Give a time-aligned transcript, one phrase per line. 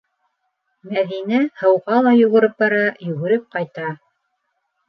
[0.93, 3.93] Мәҙинә һыуға ла йүгереп бара, йүгереп ҡайта.